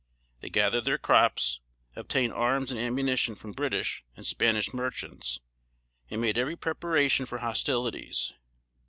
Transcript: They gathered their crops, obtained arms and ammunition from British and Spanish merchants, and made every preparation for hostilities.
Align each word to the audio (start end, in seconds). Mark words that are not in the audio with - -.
They 0.39 0.49
gathered 0.49 0.85
their 0.85 0.97
crops, 0.97 1.59
obtained 1.95 2.33
arms 2.33 2.71
and 2.71 2.79
ammunition 2.79 3.35
from 3.35 3.51
British 3.51 4.03
and 4.17 4.25
Spanish 4.25 4.73
merchants, 4.73 5.41
and 6.09 6.19
made 6.19 6.39
every 6.39 6.55
preparation 6.55 7.27
for 7.27 7.37
hostilities. 7.37 8.33